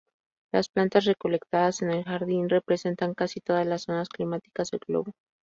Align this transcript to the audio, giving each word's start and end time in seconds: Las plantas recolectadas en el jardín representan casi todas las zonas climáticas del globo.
Las 0.51 0.67
plantas 0.67 1.05
recolectadas 1.05 1.83
en 1.83 1.91
el 1.91 2.03
jardín 2.05 2.49
representan 2.49 3.13
casi 3.13 3.39
todas 3.39 3.67
las 3.67 3.83
zonas 3.83 4.09
climáticas 4.09 4.71
del 4.71 4.79
globo. 4.87 5.13